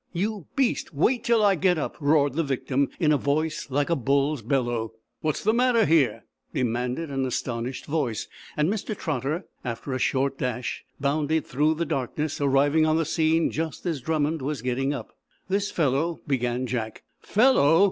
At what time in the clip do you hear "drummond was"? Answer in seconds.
14.01-14.63